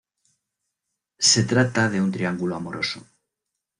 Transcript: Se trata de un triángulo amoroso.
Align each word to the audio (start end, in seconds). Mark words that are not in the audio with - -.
Se 1.29 1.43
trata 1.43 1.87
de 1.87 2.01
un 2.01 2.11
triángulo 2.11 2.55
amoroso. 2.55 3.05